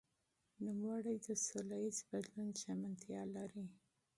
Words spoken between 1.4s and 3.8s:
سولهییز بدلون ژمنتیا لري.